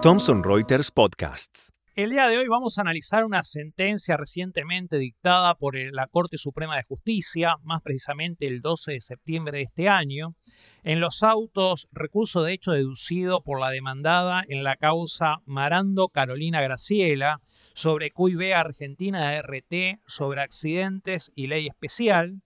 [0.00, 1.72] Thomson Reuters Podcasts.
[1.96, 6.76] El día de hoy vamos a analizar una sentencia recientemente dictada por la Corte Suprema
[6.76, 10.36] de Justicia, más precisamente el 12 de septiembre de este año,
[10.84, 16.60] en los autos recurso de hecho deducido por la demandada en la causa Marando Carolina
[16.60, 17.40] Graciela
[17.72, 22.40] sobre QIB Argentina RT sobre accidentes y ley especial,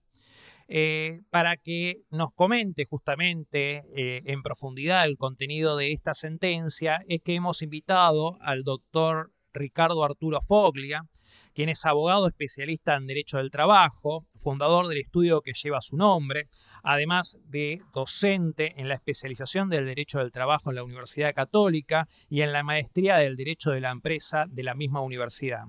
[0.71, 7.21] eh, para que nos comente justamente eh, en profundidad el contenido de esta sentencia, es
[7.21, 11.07] que hemos invitado al doctor Ricardo Arturo Foglia,
[11.55, 16.47] quien es abogado especialista en Derecho del Trabajo, fundador del estudio que lleva su nombre,
[16.83, 22.43] además de docente en la especialización del Derecho del Trabajo en la Universidad Católica y
[22.43, 25.63] en la maestría del Derecho de la Empresa de la misma universidad.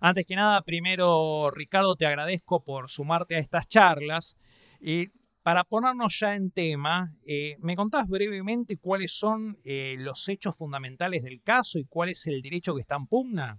[0.00, 4.38] Antes que nada, primero, Ricardo, te agradezco por sumarte a estas charlas.
[4.80, 5.08] Y
[5.42, 11.22] para ponernos ya en tema, eh, ¿me contás brevemente cuáles son eh, los hechos fundamentales
[11.22, 13.58] del caso y cuál es el derecho que está en pugna?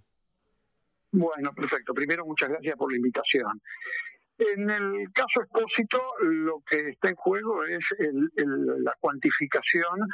[1.11, 1.94] Bueno, perfecto.
[1.94, 3.61] Primero, muchas gracias por la invitación.
[4.39, 7.83] En el caso expósito, lo que está en juego es
[8.38, 10.08] la cuantificación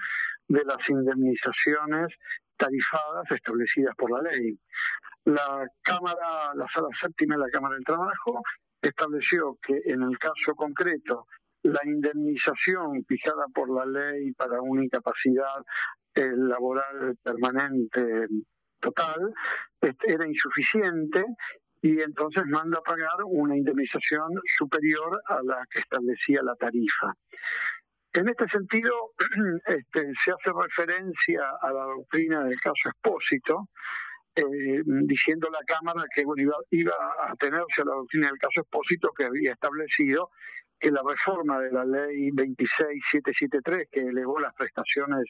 [0.50, 2.14] de las indemnizaciones
[2.58, 4.60] tarifadas establecidas por la ley.
[5.28, 8.42] La Cámara, la Sala Séptima de la Cámara del Trabajo
[8.82, 11.28] estableció que en el caso concreto
[11.64, 15.66] la indemnización fijada por la ley para una incapacidad
[16.16, 18.28] eh, laboral permanente
[18.80, 19.34] total
[19.82, 21.26] este, era insuficiente
[21.82, 27.12] y entonces manda a pagar una indemnización superior a la que establecía la tarifa.
[28.14, 29.12] En este sentido,
[29.66, 33.68] este, se hace referencia a la doctrina del caso expósito,
[34.42, 36.94] eh, diciendo la Cámara que iba,
[37.28, 40.30] a tenerse la doctrina del caso expósito que había establecido
[40.80, 45.26] que la reforma de la ley 26773, que elevó las prestaciones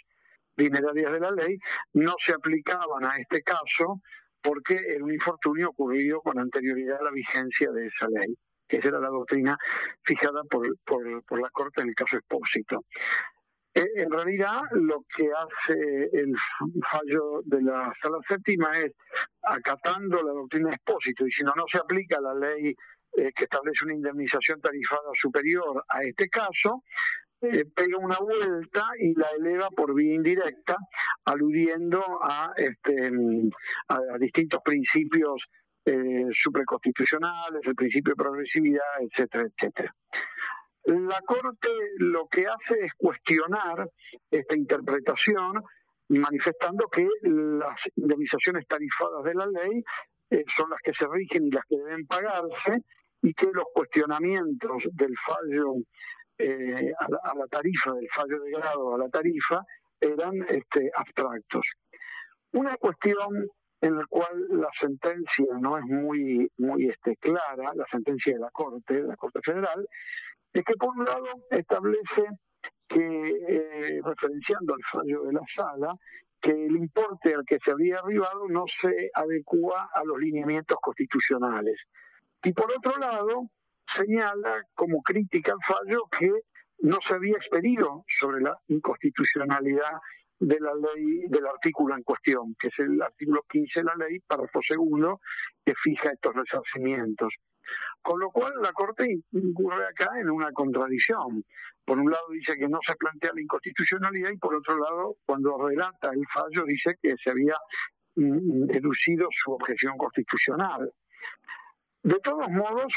[0.58, 1.58] dinerarias de la ley,
[1.94, 4.02] no se aplicaban a este caso
[4.42, 8.36] porque era un infortunio ocurrido con anterioridad a la vigencia de esa ley,
[8.68, 9.58] esa era la doctrina
[10.04, 12.84] fijada por, por, por la Corte en el caso expósito.
[13.80, 16.34] En realidad, lo que hace el
[16.92, 18.92] fallo de la sala séptima es,
[19.44, 22.76] acatando la doctrina expósito, y si no, no se aplica la ley
[23.18, 26.84] eh, que establece una indemnización tarifada superior a este caso,
[27.42, 30.76] eh, pega una vuelta y la eleva por vía indirecta,
[31.26, 33.12] aludiendo a, este,
[33.90, 35.46] a distintos principios
[35.86, 39.94] eh, supraconstitucionales, el principio de progresividad, etcétera, etcétera.
[40.88, 41.68] La Corte
[41.98, 43.90] lo que hace es cuestionar
[44.32, 45.62] esta interpretación
[46.08, 49.84] manifestando que las indemnizaciones tarifadas de la ley
[50.30, 52.84] eh, son las que se rigen y las que deben pagarse
[53.22, 55.74] y que los cuestionamientos del fallo
[56.38, 59.62] eh, a, la, tarifa, del fallo de grado a la tarifa,
[60.00, 61.68] eran este, abstractos.
[62.54, 63.46] Una cuestión
[63.82, 68.50] en la cual la sentencia no es muy, muy este, clara, la sentencia de la
[68.52, 69.88] Corte, de la Corte Federal,
[70.54, 72.24] es que por un lado establece
[72.88, 75.94] que, eh, referenciando al fallo de la sala,
[76.42, 81.80] que el importe al que se había arribado no se adecua a los lineamientos constitucionales.
[82.44, 83.50] Y por otro lado,
[83.96, 86.32] señala como crítica al fallo que
[86.80, 90.00] no se había expedido sobre la inconstitucionalidad
[90.40, 94.20] de la ley, del artículo en cuestión, que es el artículo 15 de la ley,
[94.20, 95.22] párrafo segundo,
[95.66, 97.34] que fija estos resarcimientos.
[98.02, 101.44] Con lo cual la Corte incurre acá en una contradicción.
[101.84, 105.58] Por un lado dice que no se plantea la inconstitucionalidad y por otro lado, cuando
[105.58, 107.56] relata el fallo, dice que se había
[108.16, 110.92] mm, deducido su objeción constitucional.
[112.04, 112.94] De todos modos,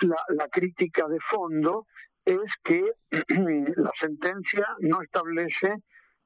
[0.00, 1.86] la, crítica de fondo
[2.24, 2.82] es que
[3.76, 5.74] la sentencia no establece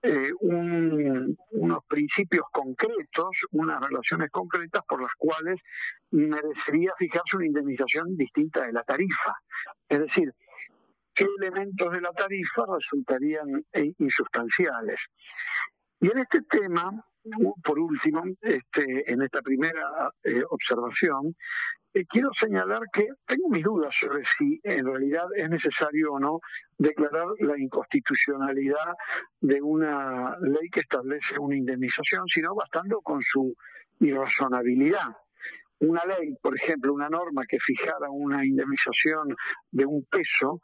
[0.02, 5.60] eh, unos principios concretos, unas relaciones concretas por las cuales
[6.10, 9.34] merecería fijarse una indemnización distinta de la tarifa.
[9.88, 10.32] Es decir,
[11.14, 14.98] qué elementos de la tarifa resultarían eh, insustanciales.
[16.02, 16.90] Y en este tema,
[17.62, 21.36] por último, este, en esta primera eh, observación,
[21.94, 26.40] eh, quiero señalar que tengo mis dudas sobre si en realidad es necesario o no
[26.76, 28.96] declarar la inconstitucionalidad
[29.42, 33.54] de una ley que establece una indemnización, sino bastando con su
[34.00, 35.21] irrazonabilidad.
[35.82, 39.34] Una ley, por ejemplo, una norma que fijara una indemnización
[39.70, 40.60] de un peso,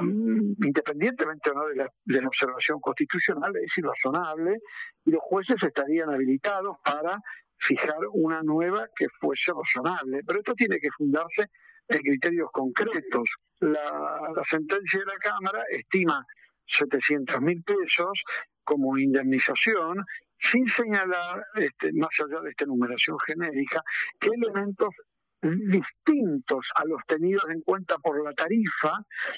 [0.00, 4.58] mm, independientemente o no de la, de la observación constitucional, es irrazonable
[5.04, 7.18] y los jueces estarían habilitados para
[7.58, 10.20] fijar una nueva que fuese razonable.
[10.26, 11.46] Pero esto tiene que fundarse
[11.88, 13.28] en criterios concretos.
[13.60, 16.24] La, sentencia de la Cámara estima
[16.66, 18.22] 700 mil pesos
[18.64, 20.04] como indemnización
[20.40, 23.82] sin señalar, este, más allá de esta enumeración genérica,
[24.18, 24.94] qué elementos
[25.42, 28.92] distintos a los tenidos en cuenta por la tarifa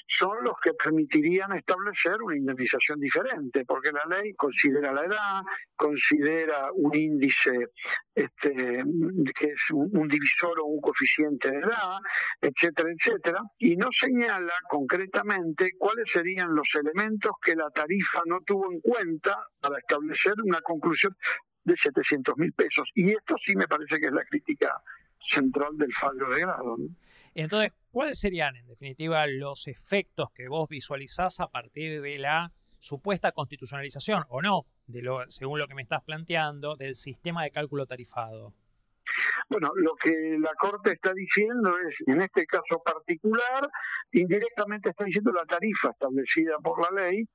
[0.07, 5.41] son los que permitirían establecer una indemnización diferente, porque la ley considera la edad,
[5.75, 7.69] considera un índice
[8.13, 8.83] este,
[9.35, 11.97] que es un, divisor o un coeficiente de edad,
[12.41, 18.71] etcétera, etcétera, y no señala concretamente cuáles serían los elementos que la tarifa no tuvo
[18.71, 21.15] en cuenta para establecer una conclusión
[21.63, 22.89] de 700 mil pesos.
[22.93, 24.73] Y esto sí me parece que es la crítica
[25.23, 26.77] central del fallo de grado.
[27.35, 33.31] Entonces, ¿cuáles serían en definitiva los efectos que vos visualizás a partir de la supuesta
[33.31, 37.85] constitucionalización o no, de lo, según lo que me estás planteando, del sistema de cálculo
[37.85, 38.53] tarifado?
[39.49, 43.69] Bueno, lo que la Corte está diciendo es, en este caso particular,
[44.11, 47.27] indirectamente está diciendo la tarifa establecida por la ley,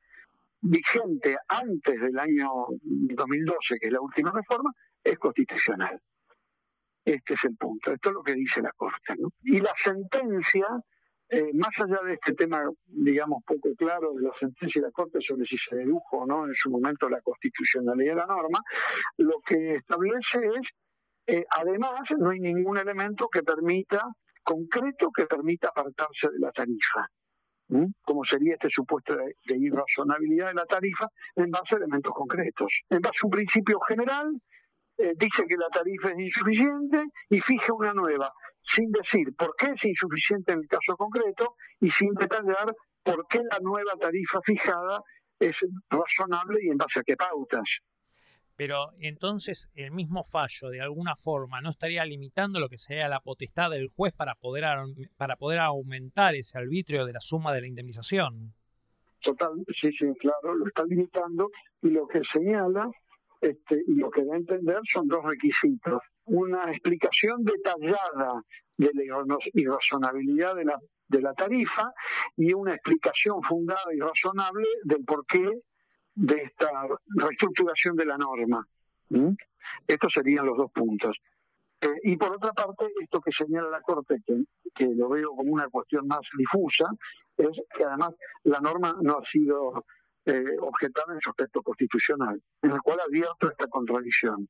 [0.61, 2.49] vigente antes del año
[2.83, 4.73] 2012, que es la última reforma,
[5.05, 6.01] es constitucional.
[7.05, 7.93] Este es el punto.
[7.93, 9.15] Esto es lo que dice la Corte.
[9.43, 10.67] Y la sentencia,
[11.31, 15.19] eh, más allá de este tema, digamos, poco claro de la sentencia de la Corte
[15.21, 18.61] sobre si se dedujo o no en su momento la constitucionalidad de la norma,
[19.19, 20.69] lo que establece es,
[21.27, 24.03] eh, además, no hay ningún elemento que permita,
[24.43, 27.09] concreto, que permita apartarse de la tarifa.
[28.03, 31.07] como sería este supuesto de, irrazonabilidad de la tarifa
[31.37, 32.73] en base a elementos concretos.
[32.89, 34.41] En base a un principio general
[34.99, 39.71] eh, dice que la tarifa es insuficiente y fija una nueva, sin decir por qué
[39.71, 42.75] es insuficiente en el caso concreto y sin detallar
[43.05, 45.01] por qué la nueva tarifa fijada
[45.39, 45.57] es
[45.89, 47.81] razonable y en base a qué pautas.
[48.57, 53.21] Pero entonces el mismo fallo, de alguna forma, no estaría limitando lo que sería la
[53.21, 54.65] potestad del juez para poder,
[55.17, 58.53] para poder aumentar ese arbitrio de la suma de la indemnización.
[59.21, 61.51] Total, sí, sí, claro, lo está limitando
[61.83, 62.91] y lo que señala
[63.41, 66.03] este, y lo que da a entender son dos requisitos.
[66.25, 68.43] Una explicación detallada
[68.77, 69.03] de la
[69.55, 71.93] irrazonabilidad de la, de la tarifa
[72.37, 75.51] y una explicación fundada y razonable del porqué
[76.15, 76.71] de esta
[77.17, 78.67] reestructuración de la norma.
[79.11, 79.35] ¿Mm?
[79.87, 81.17] Estos serían los dos puntos.
[81.81, 84.43] Eh, y por otra parte, esto que señala la Corte, que,
[84.75, 86.87] que lo veo como una cuestión más difusa,
[87.37, 89.85] es que además la norma no ha sido
[90.27, 94.49] eh, objetar en su aspecto constitucional, en el cual abierto esta contradicción.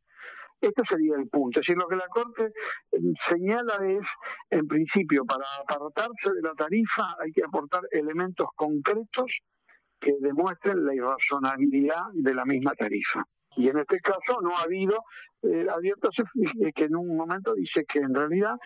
[0.60, 1.60] Este sería el punto.
[1.60, 2.46] Es decir, lo que la Corte
[2.92, 2.98] eh,
[3.28, 4.04] señala es,
[4.50, 9.40] en principio, para apartarse de la tarifa hay que aportar elementos concretos
[10.00, 13.24] que demuestren la irrazonabilidad de la misma tarifa.
[13.56, 15.04] Y en este caso no ha habido,
[15.42, 16.10] eh, abierto
[16.74, 18.56] que en un momento dice que en realidad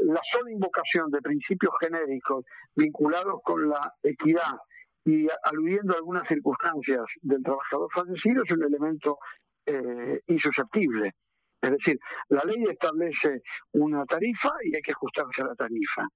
[0.00, 2.44] la sola invocación de principios genéricos
[2.74, 4.58] vinculados con la equidad
[5.04, 9.18] y aludiendo a algunas circunstancias del trabajador fallecido es un elemento
[9.66, 11.12] eh, insusceptible.
[11.60, 16.06] Es decir, la ley establece una tarifa y hay que ajustarse a la tarifa.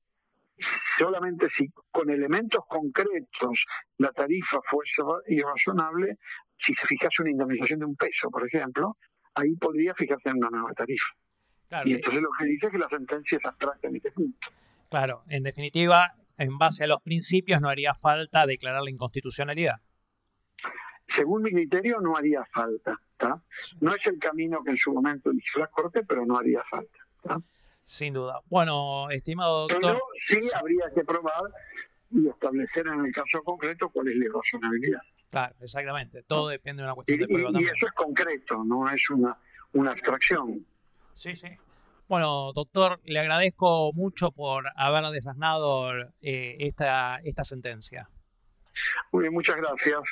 [0.99, 3.65] Solamente si con elementos concretos
[3.99, 6.17] la tarifa fuese irrazonable,
[6.59, 8.97] si se fijase una indemnización de un peso, por ejemplo,
[9.35, 11.07] ahí podría fijarse en una nueva tarifa.
[11.85, 14.49] y entonces lo que dice es que la sentencia es abstracta en este punto.
[14.89, 19.77] Claro, en definitiva, en base a los principios no haría falta declarar la inconstitucionalidad.
[21.15, 22.99] Según mi criterio no haría falta.
[23.81, 26.99] No es el camino que en su momento hizo la Corte, pero no haría falta.
[27.85, 28.41] Sin duda.
[28.47, 29.81] Bueno, estimado doctor.
[29.81, 31.43] Pero sí, habría que probar
[32.11, 35.01] y establecer en el caso concreto cuál es la razonabilidad.
[35.31, 36.23] Claro, exactamente.
[36.25, 37.51] Todo depende de una cuestión de prueba.
[37.55, 39.39] Y, y eso es concreto, no es una,
[39.73, 40.67] una abstracción.
[41.15, 41.49] Sí, sí.
[42.09, 48.09] Bueno, doctor, le agradezco mucho por haber desasnado eh, esta, esta sentencia.
[49.11, 50.03] Muy bien, muchas gracias.